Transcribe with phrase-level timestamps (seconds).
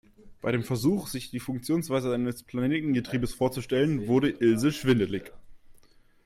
[0.41, 5.31] Bei dem Versuch, sich die Funktionsweise eines Planetengetriebes vorzustellen, wurde Ilse schwindelig.